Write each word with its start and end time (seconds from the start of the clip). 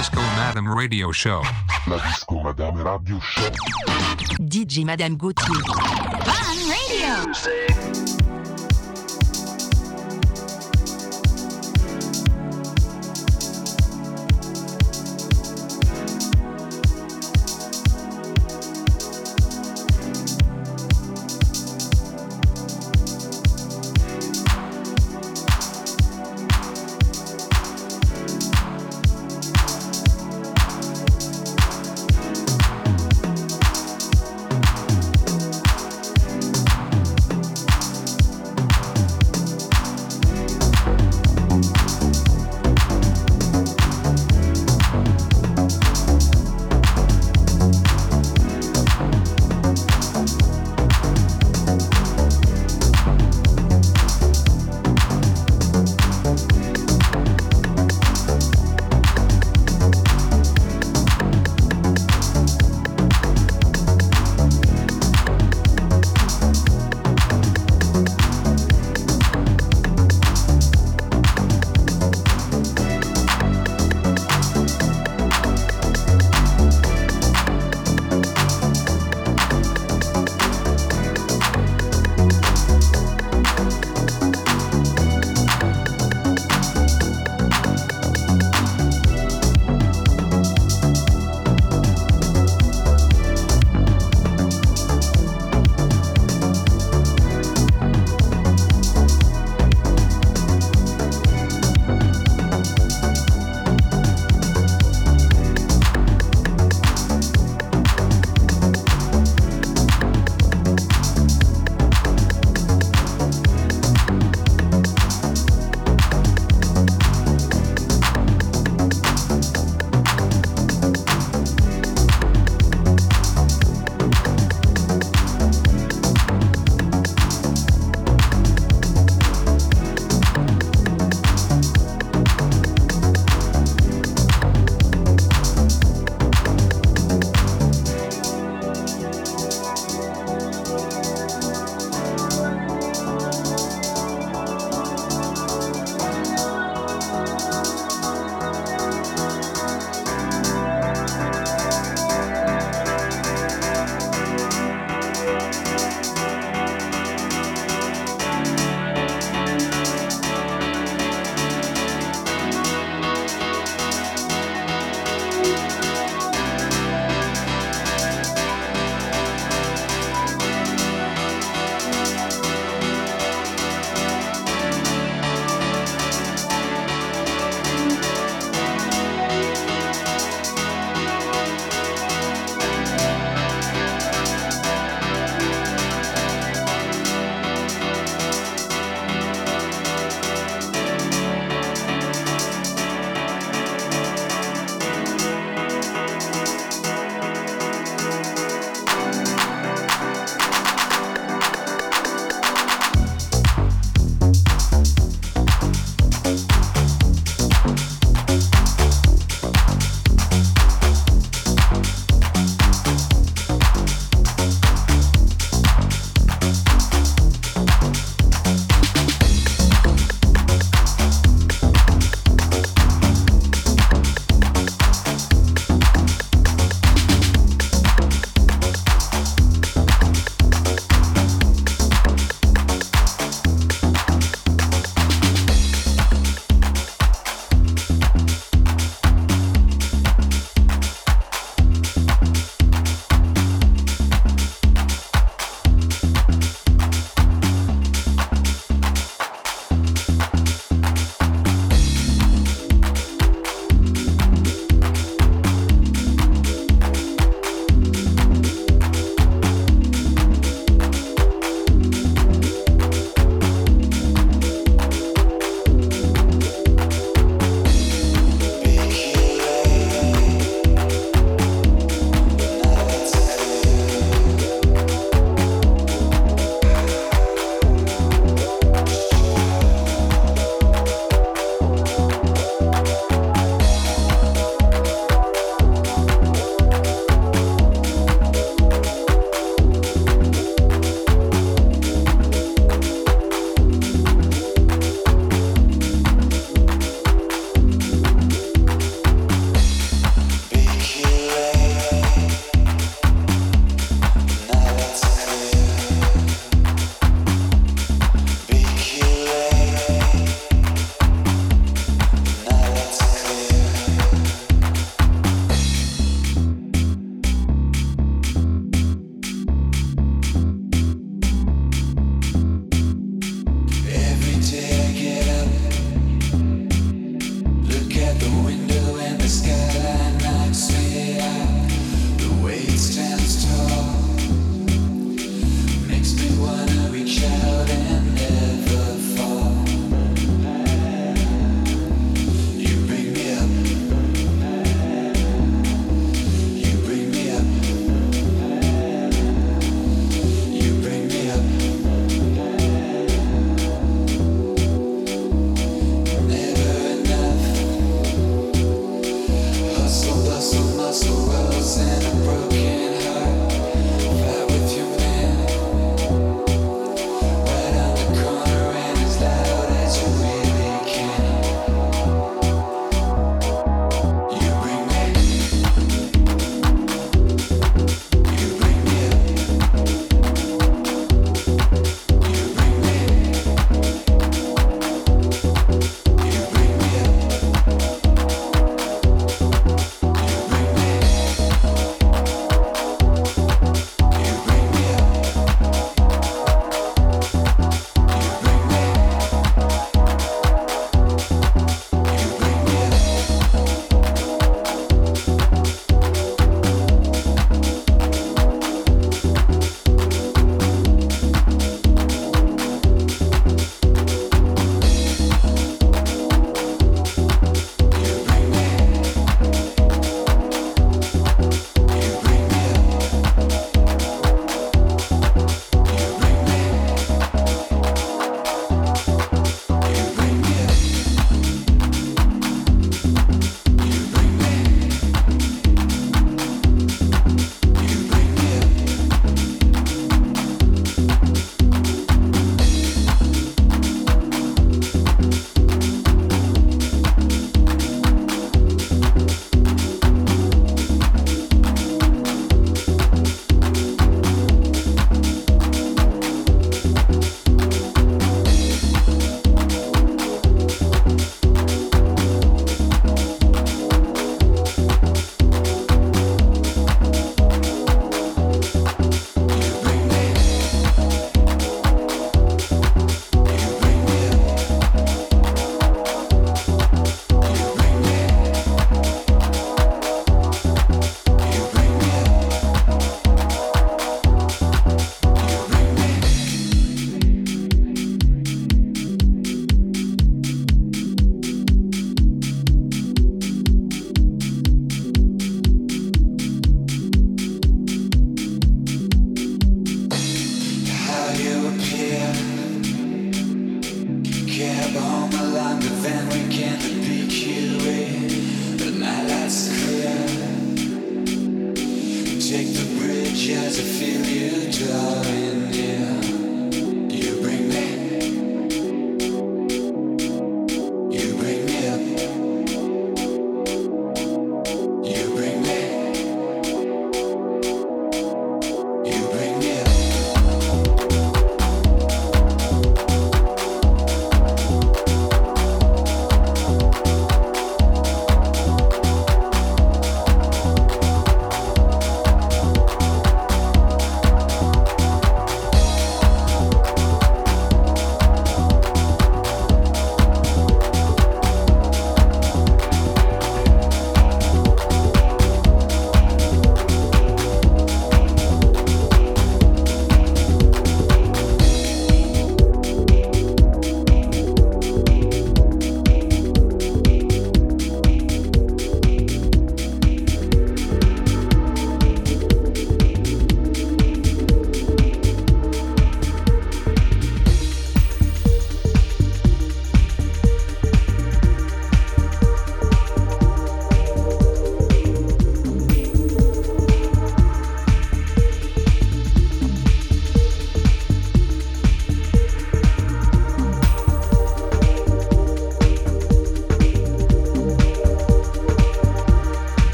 Disco 0.00 0.22
Madame 0.34 0.66
Radio 0.74 1.12
Show. 1.12 1.42
La 1.86 1.98
Disco 1.98 2.40
Madame 2.40 2.82
Radio 2.82 3.20
Show. 3.20 3.50
DJ 4.38 4.82
Madame 4.82 5.14
Gauthier. 5.14 5.60
Fun 6.24 6.56
Radio. 6.70 7.26
La 7.26 8.19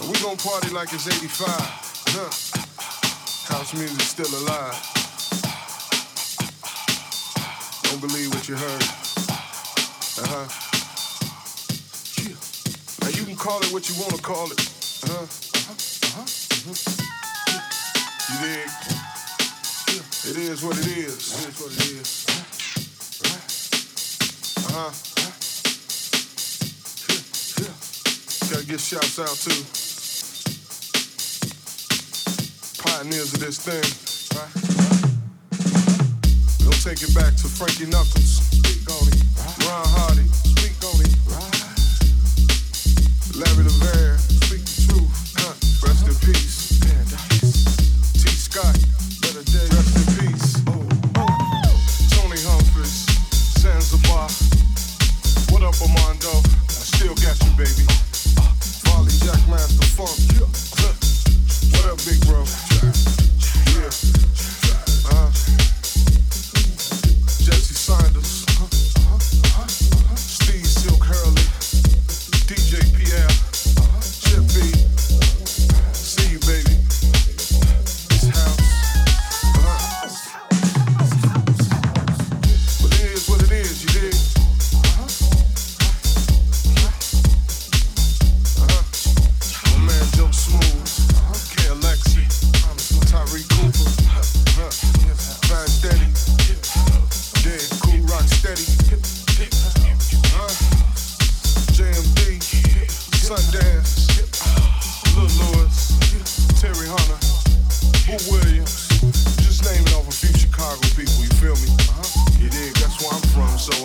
And 0.00 0.08
we 0.08 0.18
gon' 0.20 0.36
party 0.36 0.70
like 0.70 0.92
it's 0.92 1.08
85. 1.08 1.48
Huh. 2.14 2.30
House 3.52 3.74
music 3.74 4.00
still 4.00 4.30
alive. 4.42 4.74
Don't 7.82 8.00
believe 8.00 8.32
what 8.32 8.48
you 8.48 8.54
heard. 8.54 8.82
Uh 10.22 10.28
huh. 10.30 10.46
Now 13.02 13.08
you 13.08 13.24
can 13.24 13.34
call 13.36 13.60
it 13.60 13.72
what 13.72 13.88
you 13.88 13.96
wanna 14.00 14.22
call 14.22 14.52
it. 14.52 14.60
Uh 15.02 15.08
huh. 15.10 15.26
Uh 15.26 15.66
huh. 15.66 15.74
Uh 16.14 16.20
huh. 16.20 16.86
You 18.30 18.38
dig? 18.46 18.70
It 20.30 20.36
is 20.36 20.62
what 20.62 20.78
it 20.78 20.86
is. 20.86 21.32
It 21.42 21.48
is 21.48 21.60
what 21.60 21.72
it 21.72 21.90
is. 21.90 22.26
Uh 24.58 24.70
huh. 24.74 24.92
Gotta 28.50 28.66
give 28.66 28.80
shouts 28.80 29.18
out 29.18 29.28
to. 29.28 29.87
pioneers 32.98 33.32
of 33.32 33.38
this 33.38 33.58
thing. 33.58 33.82
They'll 36.58 36.72
take 36.72 37.00
it 37.00 37.14
back 37.14 37.36
to 37.36 37.46
Frankie 37.46 37.86
Knuckles, 37.86 38.40
Ron 39.66 39.86
Hardy, 39.94 40.26
Larry 43.38 43.64
Levan. 43.64 44.07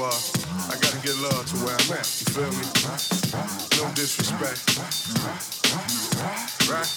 I 0.06 0.76
gotta 0.82 0.99
get 0.99 1.16
love 1.24 1.45
to 1.47 1.56
where 1.64 1.76
I'm 1.76 1.93
at. 1.95 2.04
You 2.20 2.28
feel 2.36 2.51
me? 2.51 2.66
No 3.80 3.88
disrespect. 3.95 4.60
Right? 6.68 6.91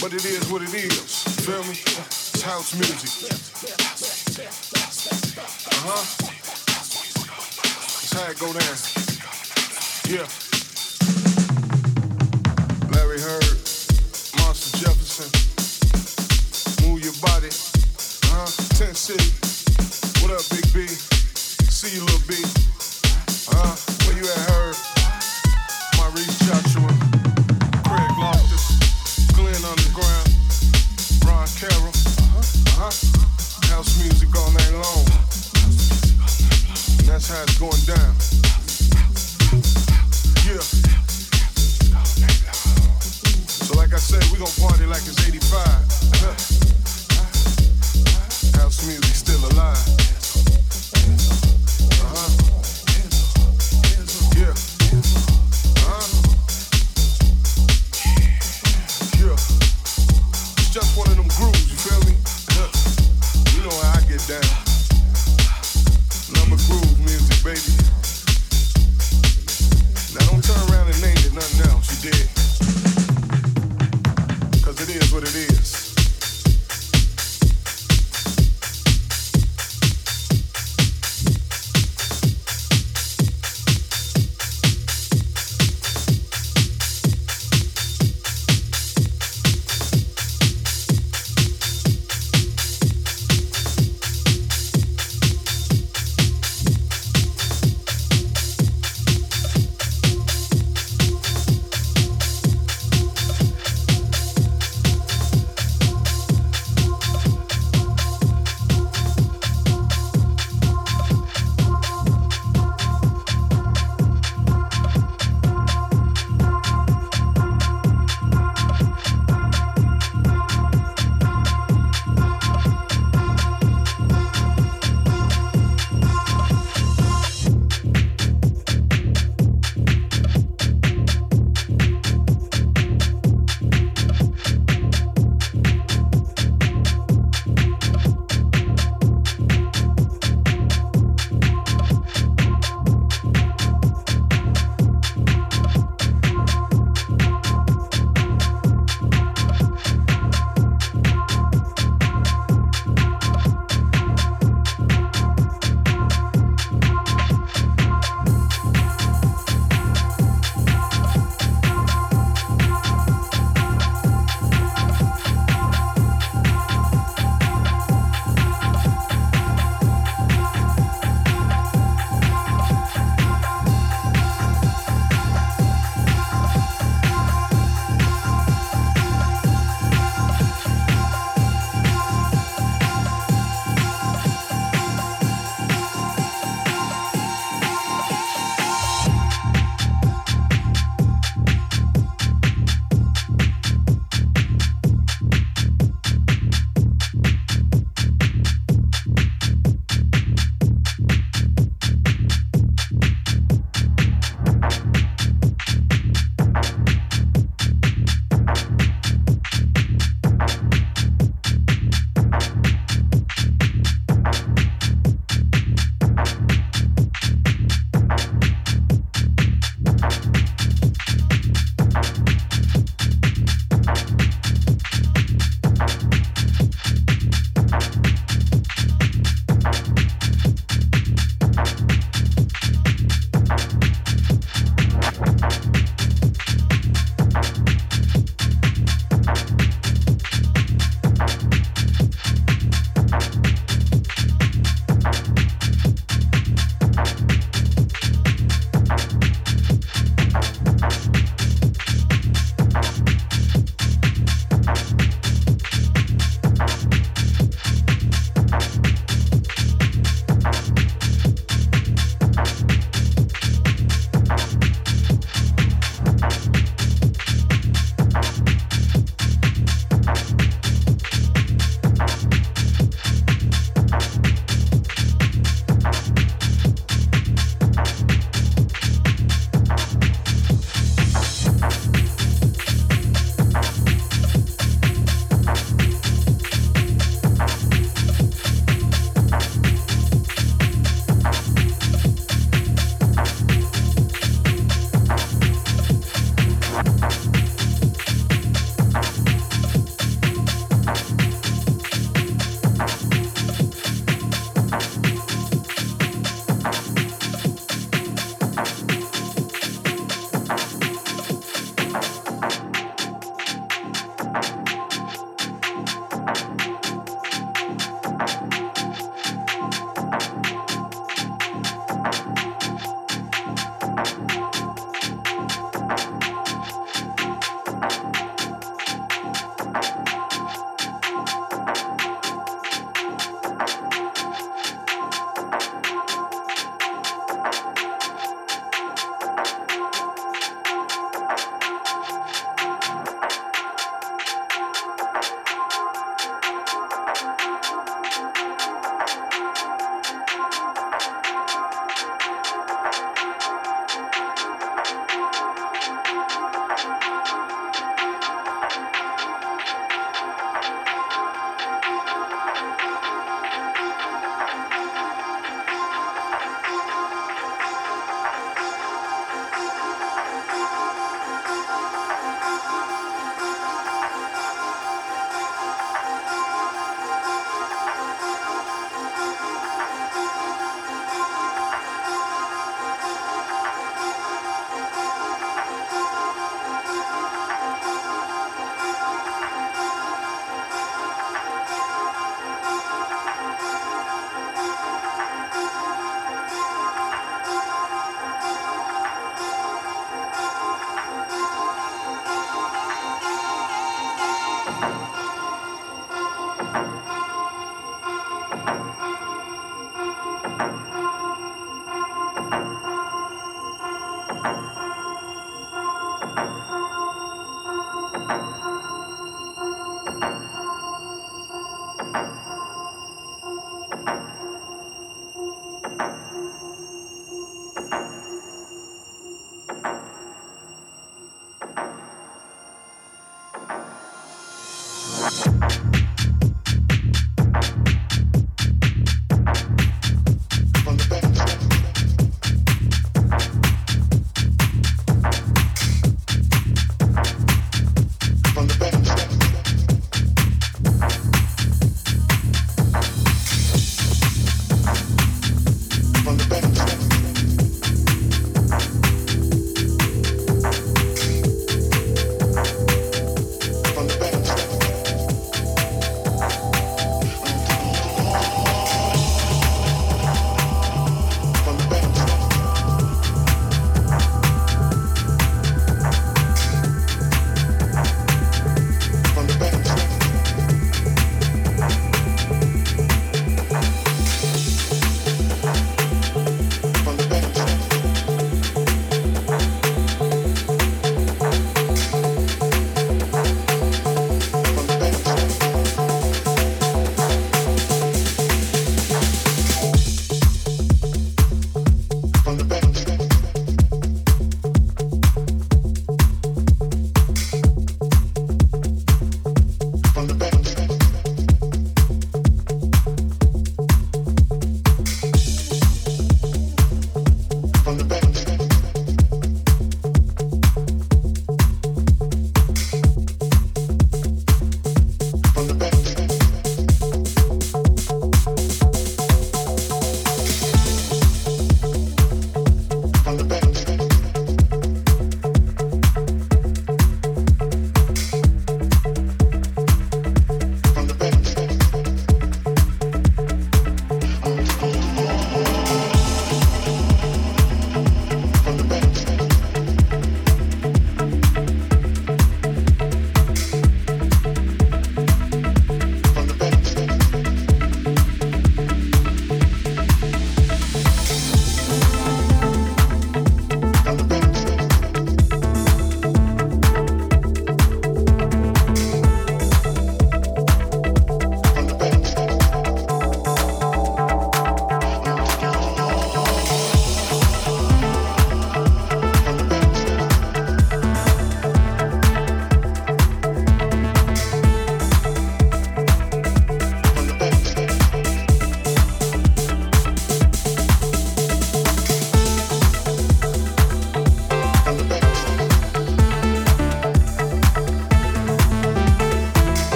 But 0.00 0.14
it 0.14 0.24
is 0.24 0.50
what 0.50 0.62
it 0.62 0.72
is. 0.72 1.26
You 1.26 1.32
feel 1.44 1.62
me? 1.64 1.72
It's 1.72 2.40
house 2.40 2.72
music. 2.74 3.28
Uh 5.66 5.84
huh. 5.84 6.04
It's 8.00 8.12
how 8.14 8.30
it 8.30 8.38
go 8.38 8.52
down. 8.54 8.76
Yeah. 10.08 10.47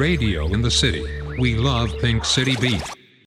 Radio 0.00 0.46
in 0.54 0.62
the 0.62 0.70
city. 0.70 1.04
We 1.38 1.56
love 1.56 1.90
Pink 1.98 2.24
City 2.24 2.56
Beat. 2.56 2.99